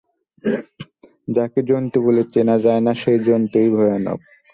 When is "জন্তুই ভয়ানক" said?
3.27-4.19